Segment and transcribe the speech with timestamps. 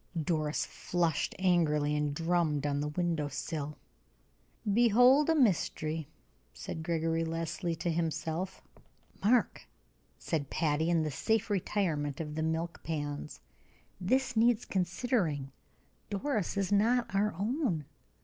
[0.19, 3.77] Doris flushed angrily, and drummed on the window sill.
[4.73, 6.07] "Behold a mystery!"
[6.53, 8.63] said Gregory Leslie to himself.
[9.23, 9.67] "Mark,"
[10.17, 13.41] said Patty, in the safe retirement of the milk pans,
[13.99, 15.51] "this needs considering.
[16.09, 17.85] Doris is not our own.